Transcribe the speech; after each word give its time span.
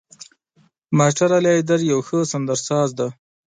ماسټر 0.97 1.29
علي 1.37 1.51
حيدر 1.57 1.79
يو 1.91 1.99
ښه 2.07 2.19
سندرساز 2.31 2.89
دی. 2.99 3.07